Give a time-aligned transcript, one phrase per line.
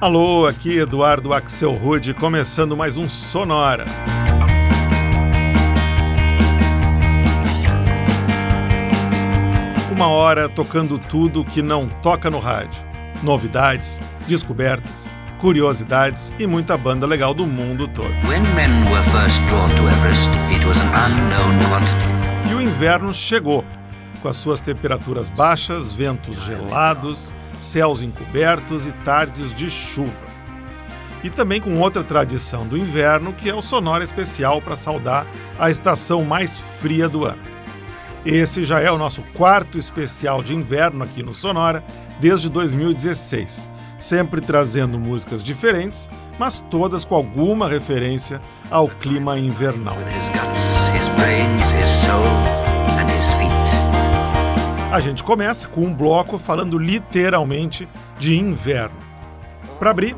[0.00, 3.84] Alô, aqui Eduardo Axel Rude, começando mais um Sonora.
[9.92, 12.82] Uma hora tocando tudo que não toca no rádio.
[13.22, 15.06] Novidades, descobertas,
[15.38, 18.14] curiosidades e muita banda legal do mundo todo.
[19.86, 20.30] Everest,
[22.50, 23.62] e o inverno chegou,
[24.22, 30.30] com as suas temperaturas baixas, ventos gelados, céus encobertos e tardes de chuva.
[31.22, 35.26] E também com outra tradição do inverno, que é o sonora especial para saudar
[35.58, 37.50] a estação mais fria do ano.
[38.24, 41.82] Esse já é o nosso quarto especial de inverno aqui no Sonora
[42.18, 48.40] desde 2016, sempre trazendo músicas diferentes, mas todas com alguma referência
[48.70, 49.96] ao clima invernal.
[54.92, 58.96] A gente começa com um bloco falando literalmente de inverno.
[59.78, 60.16] Para abrir,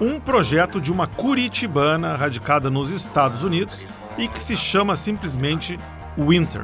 [0.00, 5.78] um projeto de uma curitibana radicada nos Estados Unidos e que se chama simplesmente
[6.16, 6.62] Winter.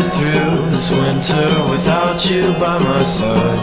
[0.00, 3.60] through this winter without you by my side.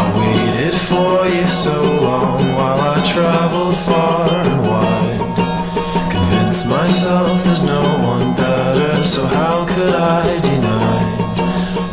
[0.00, 6.12] I waited for you so long while I traveled far and wide.
[6.12, 7.82] Convinced myself there's no
[8.14, 10.98] one better, so how could I deny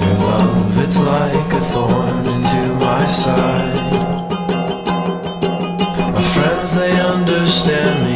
[0.02, 0.78] your love?
[0.84, 3.78] It's like a thorn into my side.
[6.16, 8.07] My friends, they understand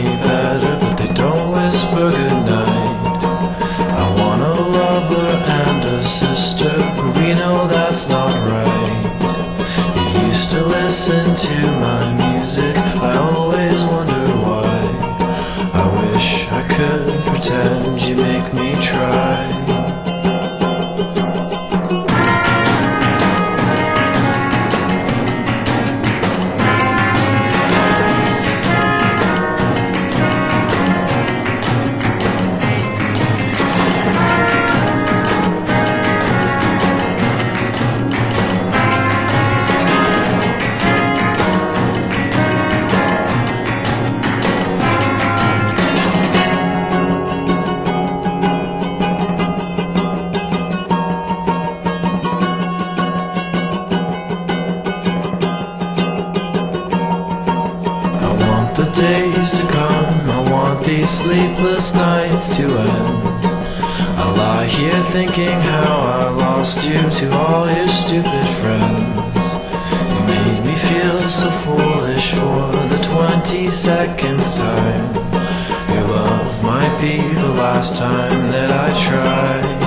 [77.62, 79.80] last time that I tried.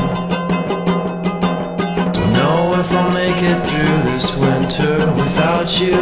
[2.14, 5.98] Don't know if I'll make it through this winter without you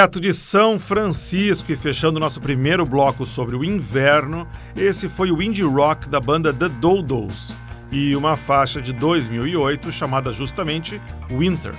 [0.00, 5.42] Direto de São Francisco e fechando nosso primeiro bloco sobre o inverno, esse foi o
[5.42, 7.54] indie rock da banda The Dodos
[7.92, 10.98] e uma faixa de 2008 chamada justamente
[11.30, 11.74] Winter.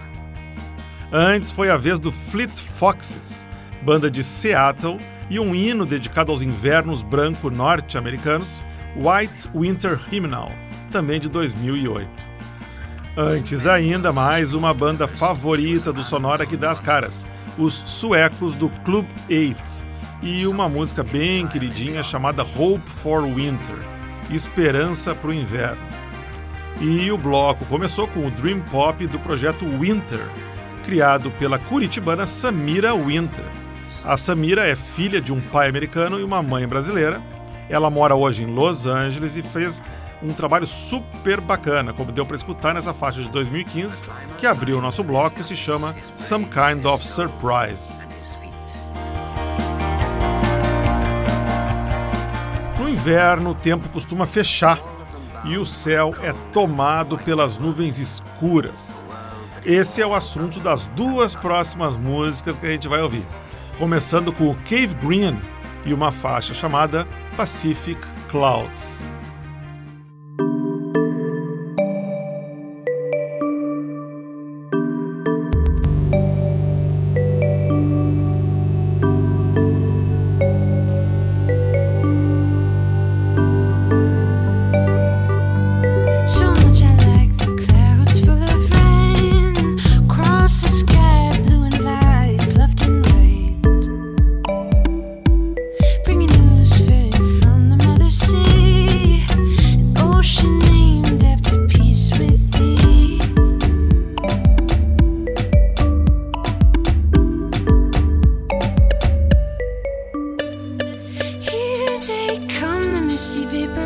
[1.12, 3.48] Antes foi a vez do Fleet Foxes,
[3.82, 8.64] banda de Seattle, e um hino dedicado aos invernos branco norte-americanos,
[8.96, 10.52] White Winter Hymnal,
[10.92, 12.08] também de 2008.
[13.18, 17.28] Antes ainda, mais uma banda favorita do Sonora que dá as caras,
[17.58, 19.58] os suecos do Club 8,
[20.22, 23.78] e uma música bem queridinha chamada Hope for Winter,
[24.30, 25.82] Esperança para o Inverno.
[26.80, 30.22] E o bloco começou com o Dream Pop do projeto Winter,
[30.84, 33.46] criado pela curitibana Samira Winter.
[34.04, 37.22] A Samira é filha de um pai americano e uma mãe brasileira.
[37.70, 39.84] Ela mora hoje em Los Angeles e fez
[40.24, 44.04] um trabalho super bacana, como deu para escutar nessa faixa de 2015,
[44.38, 48.08] que abriu o nosso bloco e se chama Some Kind of Surprise.
[52.80, 54.80] No inverno, o tempo costuma fechar
[55.44, 59.04] e o céu é tomado pelas nuvens escuras.
[59.66, 63.26] Esse é o assunto das duas próximas músicas que a gente vai ouvir,
[63.78, 65.40] começando com o Cave Green
[65.86, 68.00] e uma faixa chamada Pacific
[68.30, 69.00] Clouds.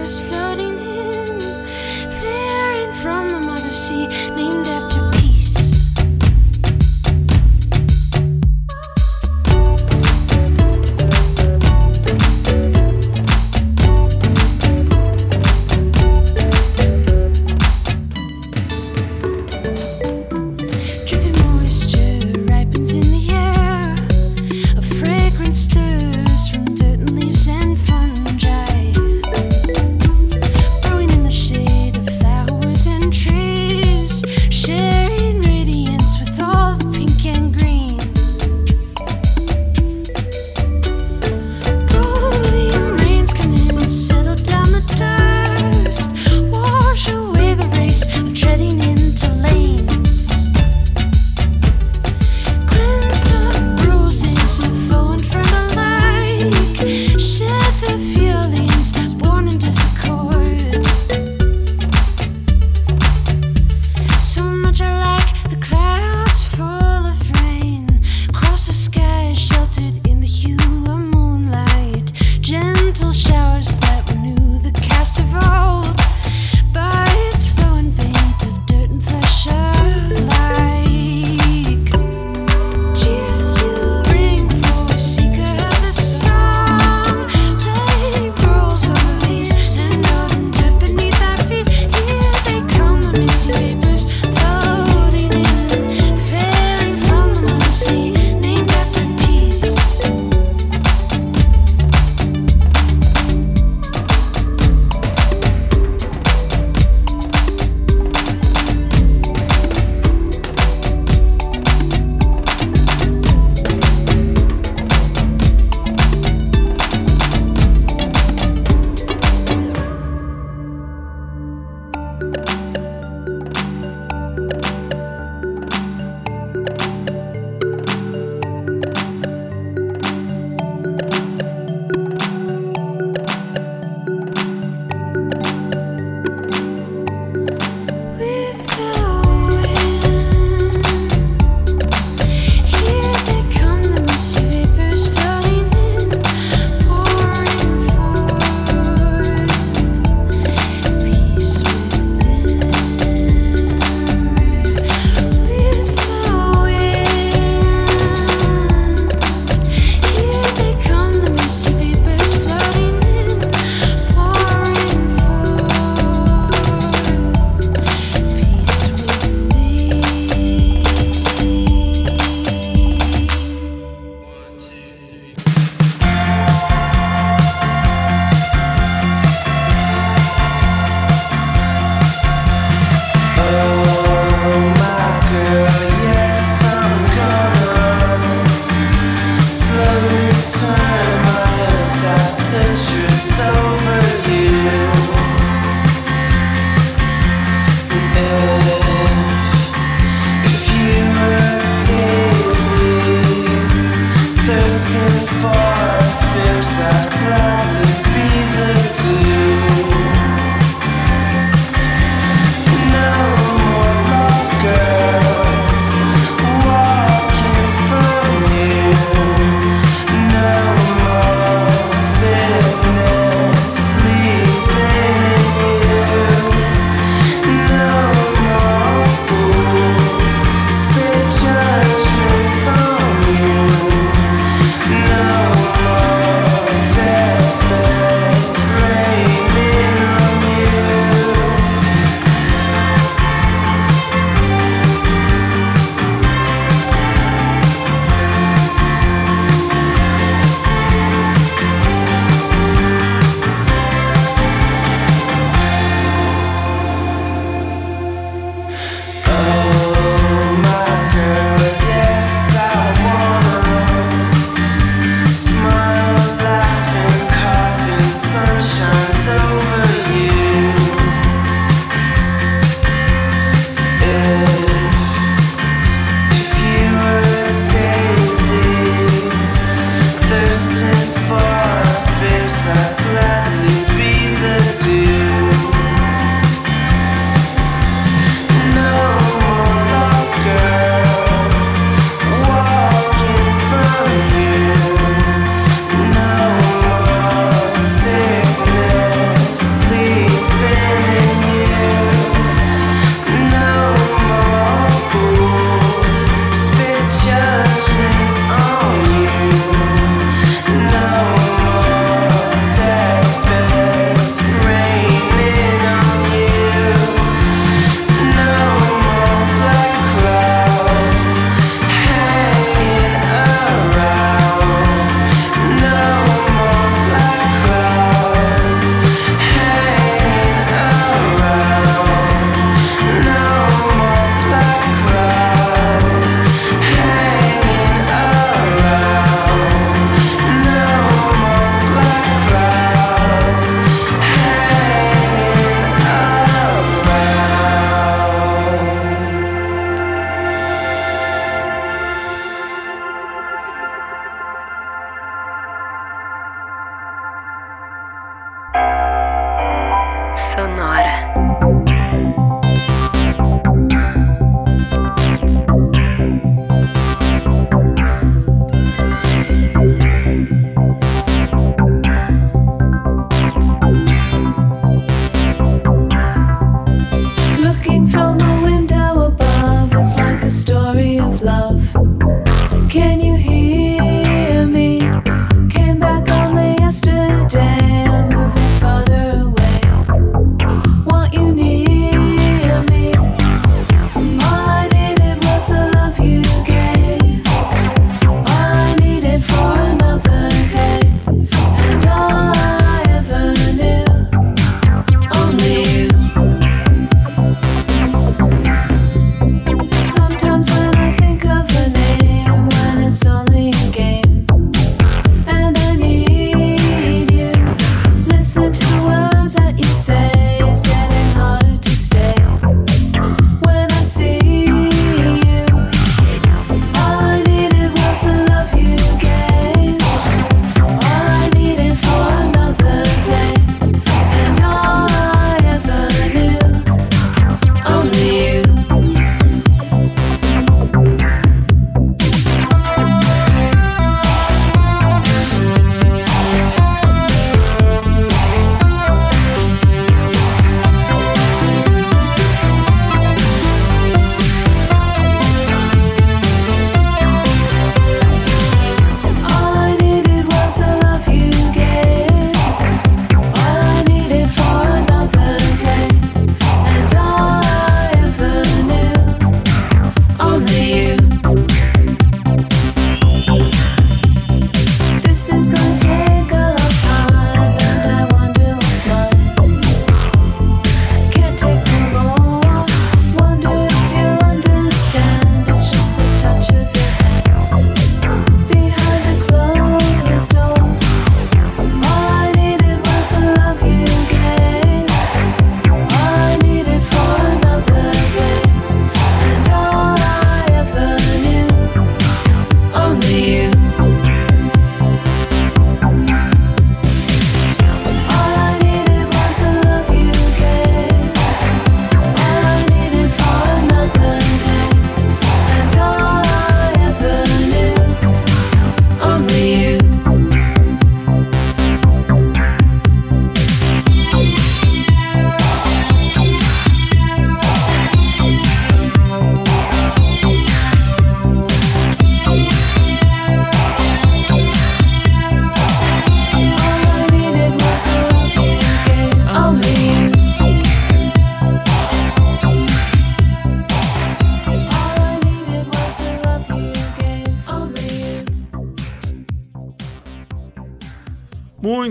[0.05, 0.44] first floor.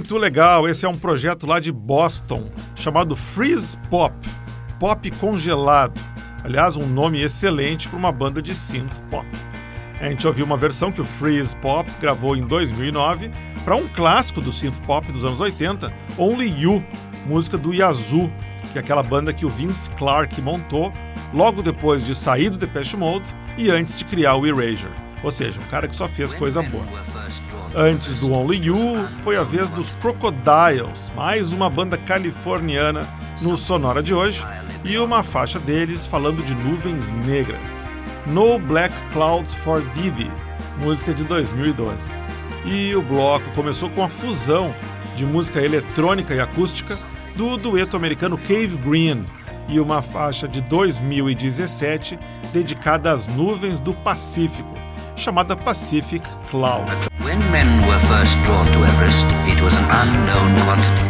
[0.04, 4.14] Muito legal, esse é um projeto lá de Boston chamado Freeze Pop,
[4.78, 5.98] pop congelado.
[6.44, 9.26] Aliás, um nome excelente para uma banda de synth pop.
[9.98, 13.30] A gente ouviu uma versão que o Freeze Pop gravou em 2009
[13.64, 16.84] para um clássico do synth pop dos anos 80, Only You,
[17.24, 18.30] música do Yazoo,
[18.72, 20.92] que é aquela banda que o Vince Clarke montou
[21.32, 24.92] logo depois de sair do Depeche Mode e antes de criar o Erasure.
[25.22, 26.84] Ou seja, um cara que só fez coisa boa.
[27.76, 33.04] Antes do Only You, foi a vez dos Crocodiles, mais uma banda californiana
[33.42, 34.46] no Sonora de hoje,
[34.84, 37.84] e uma faixa deles falando de nuvens negras.
[38.28, 40.30] No Black Clouds for Didi,
[40.80, 42.14] música de 2012.
[42.64, 44.72] E o bloco começou com a fusão
[45.16, 46.96] de música eletrônica e acústica
[47.34, 49.26] do dueto americano Cave Green
[49.68, 52.20] e uma faixa de 2017
[52.52, 54.72] dedicada às nuvens do Pacífico,
[55.16, 57.08] chamada Pacific Clouds.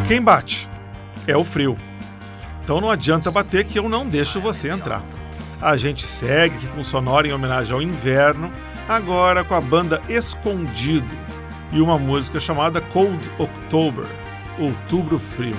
[0.07, 0.69] Quem bate
[1.27, 1.77] é o frio.
[2.63, 5.03] Então não adianta bater que eu não deixo você entrar.
[5.61, 8.51] A gente segue com sonora em homenagem ao inverno,
[8.89, 11.09] agora com a banda Escondido
[11.73, 14.07] e uma música chamada Cold October,
[14.59, 15.57] Outubro Frio.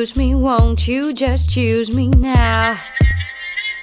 [0.00, 0.34] use me?
[0.34, 2.78] Won't you just use me now?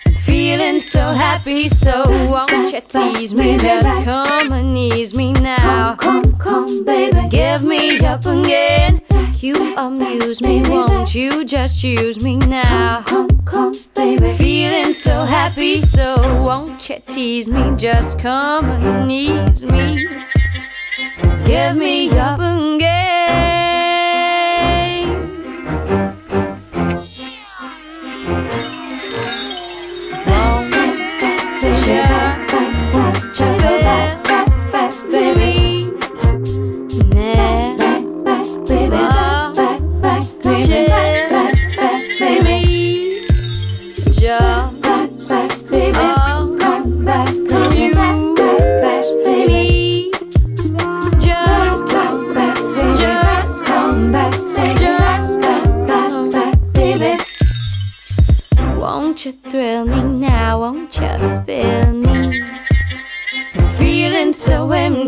[0.08, 3.56] I'm feeling so happy, so won't you tease me?
[3.60, 5.94] Just come and ease me now.
[5.94, 7.30] Come, come, come, baby.
[7.30, 9.00] Give me up again.
[9.42, 13.04] You amuse me, won't you just use me now?
[13.04, 14.34] Come, come, baby.
[14.38, 17.76] Feeling so happy, so won't you tease me?
[17.76, 20.04] Just come and ease me.
[21.46, 22.97] Give me up again.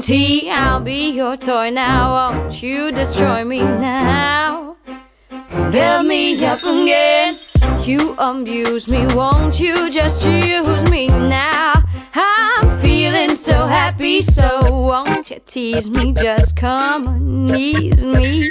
[0.10, 2.32] T, I'll be your toy now.
[2.32, 4.76] Won't you destroy me now?
[5.72, 7.36] Build me up again.
[7.84, 11.84] You abuse me, won't you just use me now?
[12.16, 16.14] I'm feeling so happy, so won't you tease me?
[16.14, 18.49] Just come and ease me.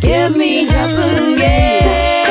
[0.00, 2.21] Give me up again.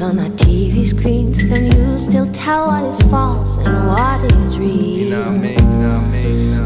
[0.00, 1.38] Wars on our TV screens.
[1.38, 5.10] Can you still tell what is false and what is real?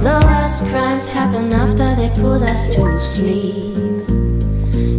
[0.03, 4.07] The worst crimes happen after they put us to sleep.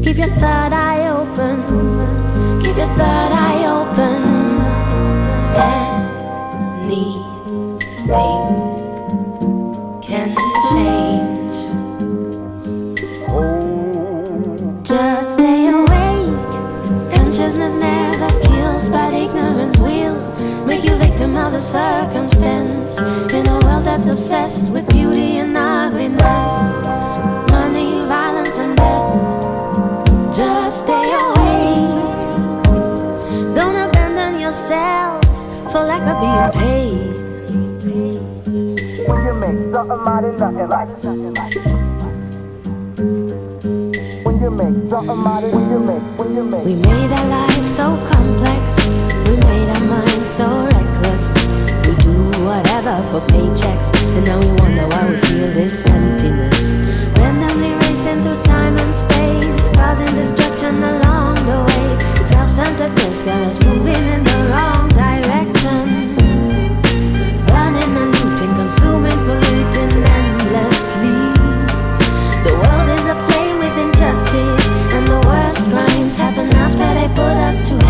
[0.04, 1.64] Keep your third eye open.
[2.62, 4.24] Keep your third eye open.
[6.86, 8.43] Anything
[21.64, 22.98] circumstance.
[23.32, 26.56] In a world that's obsessed with beauty and ugliness,
[27.52, 30.36] money, violence, and death.
[30.36, 31.88] Just stay away.
[33.56, 35.24] Don't abandon yourself
[35.72, 37.14] for lack of being paid.
[39.08, 40.90] When you make something out of nothing like
[44.26, 48.64] When you make something out of We made our lives so complex.
[49.26, 51.33] We made our minds so reckless.
[52.54, 56.74] Whatever for paychecks, and now we wonder why we feel this emptiness.
[57.18, 61.88] Randomly racing through time and space, causing destruction along the way.
[62.28, 66.14] Self-centeredness got us moving in the wrong direction.
[67.50, 71.22] Burning and looting, consuming, polluting endlessly.
[72.46, 77.68] The world is aflame with injustice, and the worst crimes happen after they put us
[77.70, 77.83] to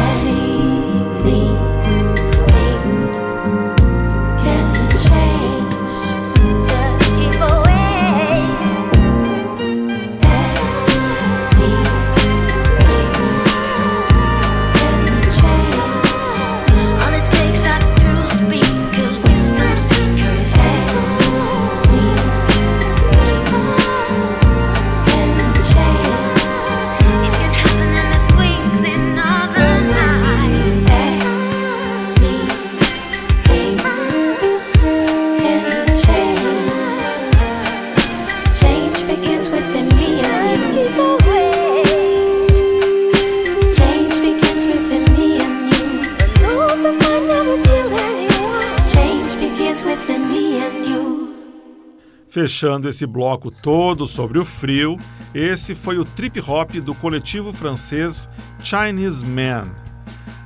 [52.63, 54.97] Fechando esse bloco todo sobre o frio,
[55.35, 58.29] esse foi o trip hop do coletivo francês
[58.63, 59.67] Chinese Man.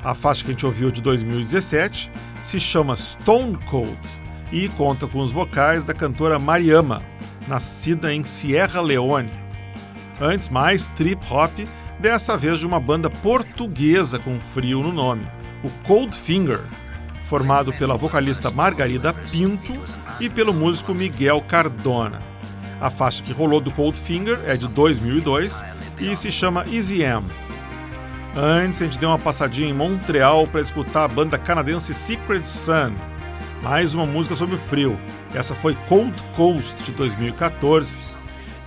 [0.03, 2.11] A faixa que a gente ouviu de 2017
[2.41, 3.95] se chama Stone Cold
[4.51, 7.03] e conta com os vocais da cantora Mariama,
[7.47, 9.29] nascida em Sierra Leone.
[10.19, 11.53] Antes, mais trip hop,
[11.99, 15.27] dessa vez de uma banda portuguesa com frio no nome,
[15.63, 16.65] o Cold Finger,
[17.25, 19.73] formado pela vocalista Margarida Pinto
[20.19, 22.19] e pelo músico Miguel Cardona.
[22.79, 25.65] A faixa que rolou do Cold Finger é de 2002
[25.99, 27.25] e se chama Easy M.
[28.35, 32.93] Antes, a gente deu uma passadinha em Montreal para escutar a banda canadense Secret Sun.
[33.63, 34.99] Mais uma música sobre o frio.
[35.33, 37.99] Essa foi Cold Coast de 2014.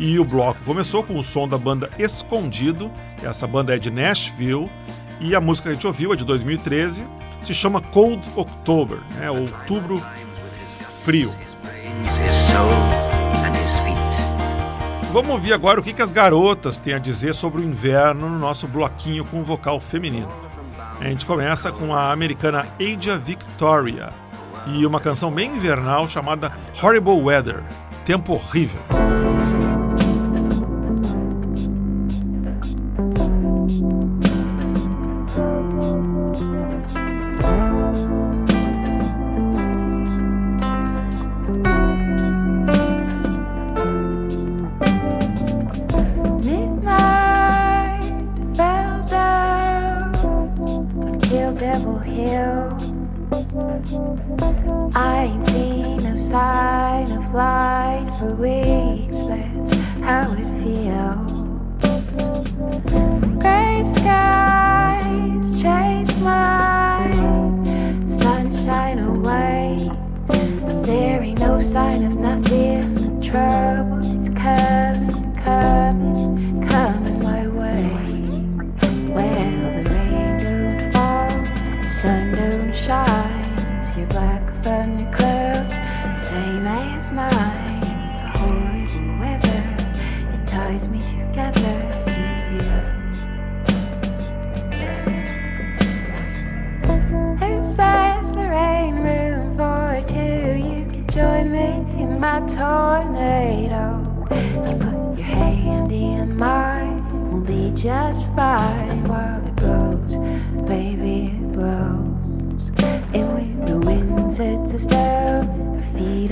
[0.01, 2.91] E o bloco começou com o som da banda Escondido.
[3.23, 4.69] Essa banda é de Nashville.
[5.21, 7.07] E a música que a gente ouviu é de 2013.
[7.41, 9.31] Se chama Cold October, né?
[9.31, 10.03] Outubro
[11.05, 11.33] Frio.
[15.13, 18.69] Vamos ouvir agora o que, as garotas têm a dizer sobre o inverno no nosso
[18.69, 20.31] bloquinho com vocal feminino.
[21.01, 24.11] A gente começa com a americana Aja Victoria
[24.67, 27.63] e uma canção bem invernal chamada Horrible Weather
[28.05, 28.81] Tempo Horrível.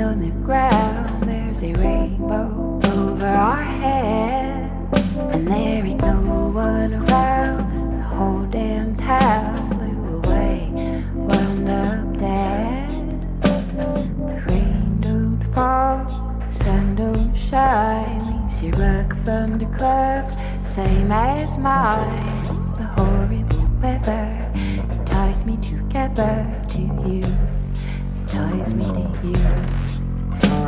[0.08, 4.70] On the ground, there's a rainbow over our head.
[5.32, 10.70] And there ain't no one around, the whole damn town blew away,
[11.14, 12.90] wound up dead.
[13.42, 16.06] The rain don't fall,
[16.40, 18.46] the sun don't shine.
[18.46, 20.32] These your black thunder clouds,
[20.64, 22.56] same as mine.
[22.56, 27.24] It's the horrible weather, it ties me together to you.
[28.26, 29.77] Ties me to you.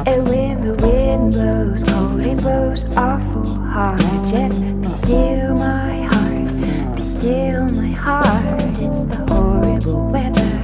[0.07, 4.01] And when the wind blows cold, it blows awful hard.
[4.28, 6.96] Just be still, my heart.
[6.96, 8.61] Be still, my heart.
[8.78, 10.62] It's the horrible weather.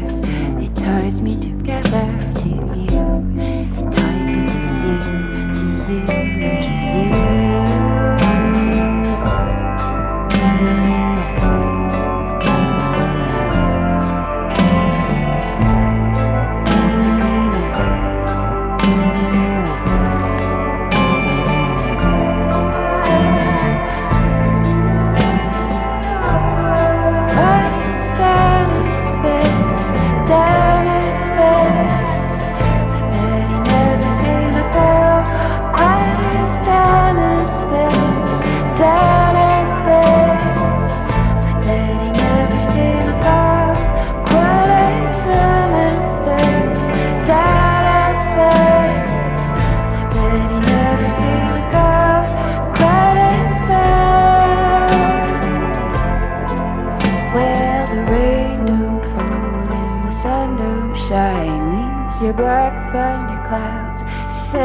[0.59, 2.26] It ties me together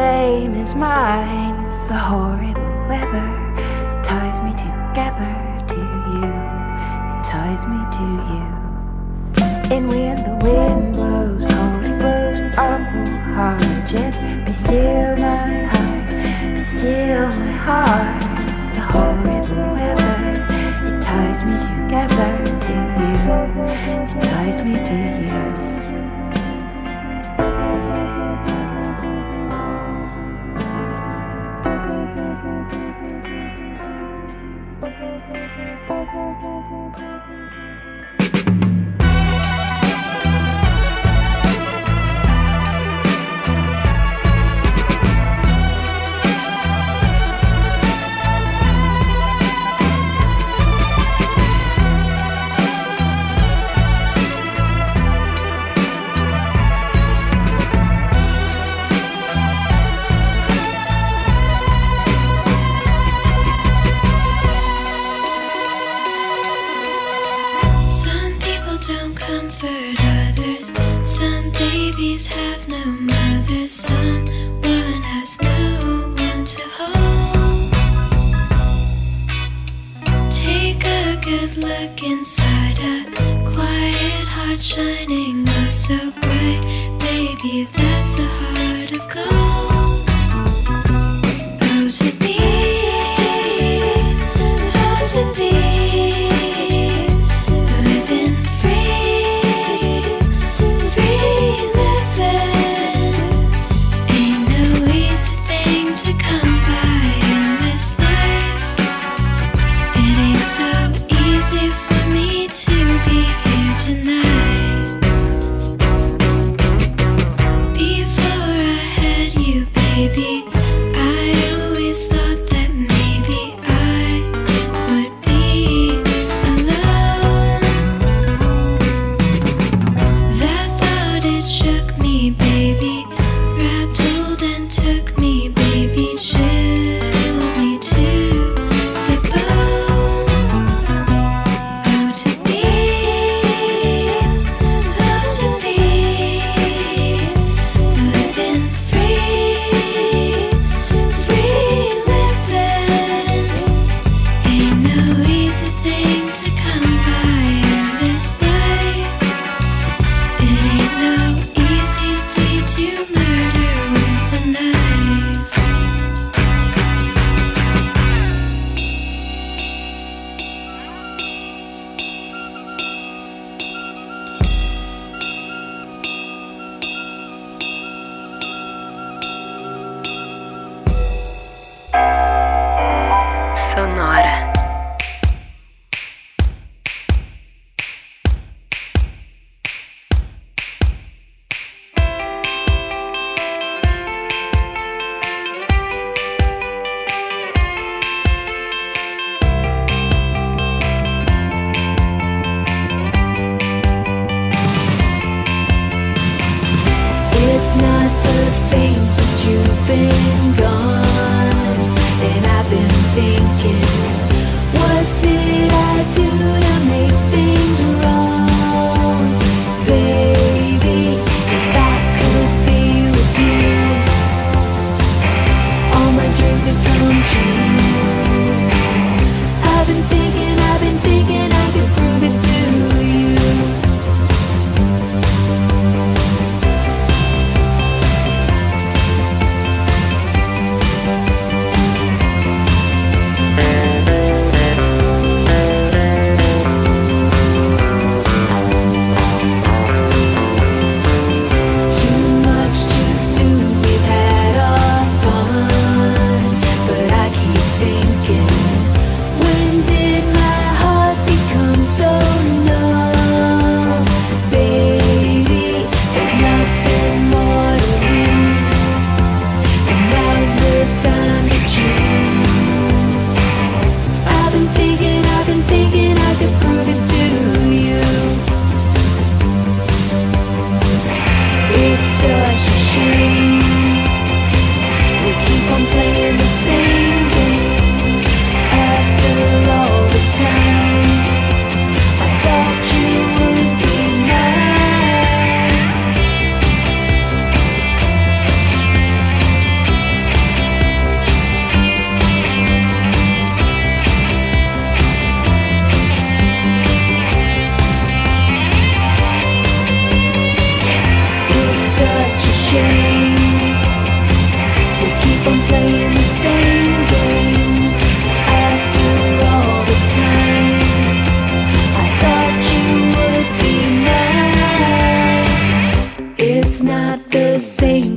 [0.02, 1.56] same as mine.
[1.64, 3.30] It's the horrible weather
[4.10, 5.34] ties me together
[5.74, 5.82] to
[6.14, 6.32] you.
[7.12, 8.46] It ties me to you.
[9.74, 13.88] And when the wind blows cold, it blows awful hard.
[13.94, 16.10] Just be still, my heart.
[16.56, 18.22] Be still, my heart.
[18.50, 20.18] It's the horrible weather.
[20.88, 22.32] It ties me together
[22.66, 23.14] to you.
[24.04, 25.81] It ties me to you.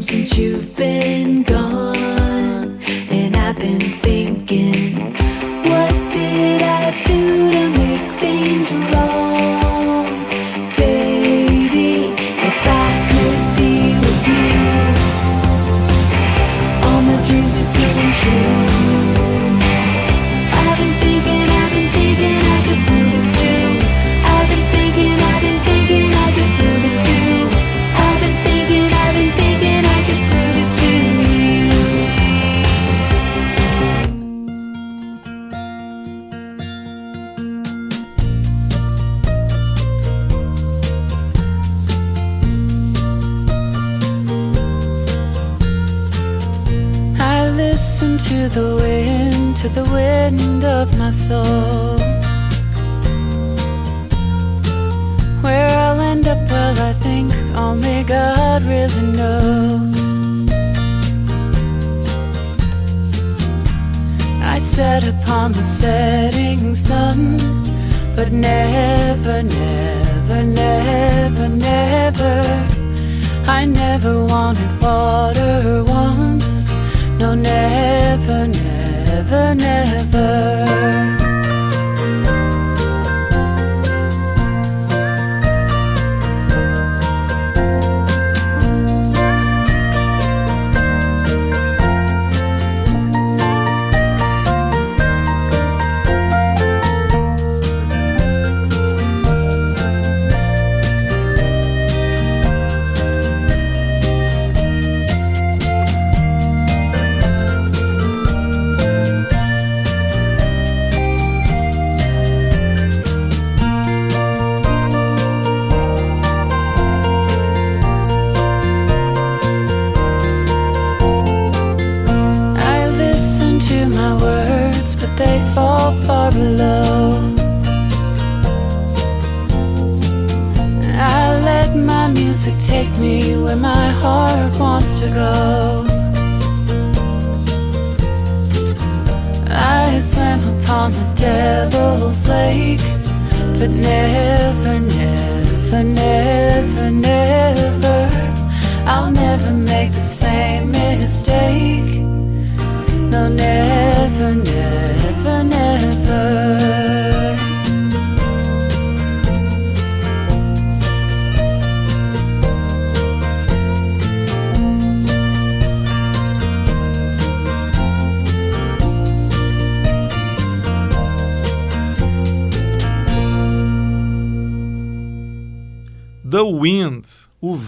[0.04, 0.93] since you've been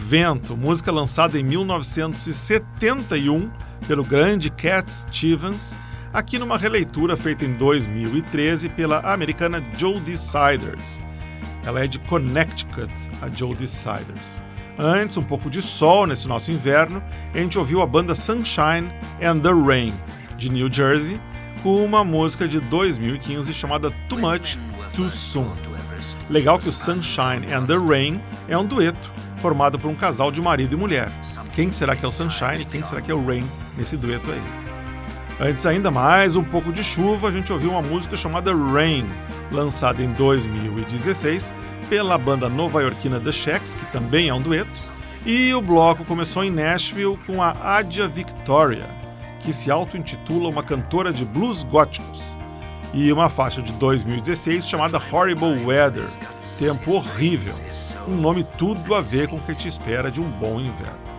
[0.08, 3.50] Vento, música lançada em 1971
[3.88, 5.74] pelo grande Cat Stevens,
[6.12, 11.02] aqui numa releitura feita em 2013 pela americana Jodie Siders.
[11.64, 12.88] Ela é de Connecticut,
[13.20, 14.40] a Jodie Siders.
[14.78, 17.02] Antes, um pouco de sol nesse nosso inverno,
[17.34, 19.92] a gente ouviu a banda Sunshine and the Rain,
[20.36, 21.20] de New Jersey,
[21.64, 24.56] com uma música de 2015 chamada Too Much
[24.92, 25.50] Too Soon.
[26.30, 29.10] Legal que o Sunshine and the Rain é um dueto
[29.46, 31.08] formado por um casal de marido e mulher.
[31.52, 34.28] Quem será que é o Sunshine e quem será que é o Rain nesse dueto
[34.32, 34.42] aí?
[35.38, 39.06] Antes ainda mais um pouco de chuva, a gente ouviu uma música chamada Rain,
[39.52, 41.54] lançada em 2016
[41.88, 44.80] pela banda nova-iorquina The Shacks, que também é um dueto,
[45.24, 48.90] e o bloco começou em Nashville com a Adia Victoria,
[49.38, 52.36] que se auto-intitula uma cantora de blues góticos,
[52.92, 56.08] e uma faixa de 2016 chamada Horrible Weather,
[56.58, 57.54] Tempo Horrível,
[58.06, 61.16] um nome tudo a ver com o que te espera de um bom inverno.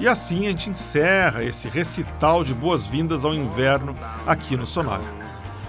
[0.00, 5.02] E assim a gente encerra esse recital de boas-vindas ao inverno aqui no Sonora.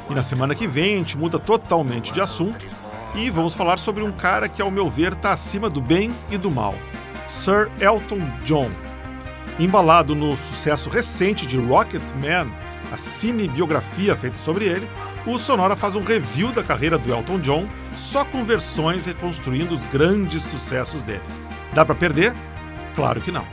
[0.09, 2.65] E na semana que vem a gente muda totalmente de assunto
[3.15, 6.37] e vamos falar sobre um cara que, ao meu ver, está acima do bem e
[6.37, 6.75] do mal:
[7.27, 8.69] Sir Elton John.
[9.59, 12.49] Embalado no sucesso recente de Rocket Man,
[12.93, 14.89] a cinebiografia feita sobre ele,
[15.25, 17.67] o Sonora faz um review da carreira do Elton John,
[17.99, 21.21] só com versões reconstruindo os grandes sucessos dele.
[21.73, 22.33] Dá para perder?
[22.95, 23.45] Claro que não.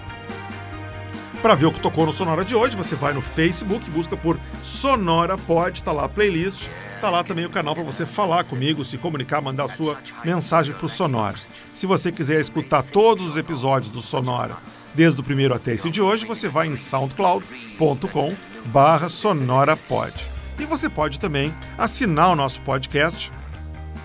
[1.43, 4.39] Para ver o que tocou no Sonora de hoje, você vai no Facebook, busca por
[4.63, 6.69] Sonora Pod, tá lá a playlist,
[7.01, 10.89] tá lá também o canal para você falar comigo, se comunicar, mandar sua mensagem pro
[10.89, 11.37] Sonora.
[11.75, 14.57] Se você quiser escutar todos os episódios do Sonora,
[14.95, 18.35] desde o primeiro até esse de hoje, você vai em soundcloud.com
[18.67, 20.15] barra sonorapod.
[20.59, 23.31] E você pode também assinar o nosso podcast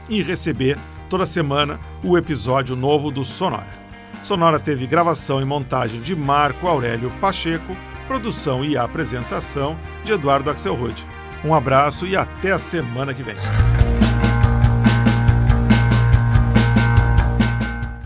[0.09, 0.77] e receber
[1.09, 3.69] toda semana o episódio novo do Sonora.
[4.23, 7.75] Sonora teve gravação e montagem de Marco Aurélio Pacheco,
[8.05, 10.95] produção e apresentação de Eduardo Axelrod.
[11.43, 13.35] Um abraço e até a semana que vem.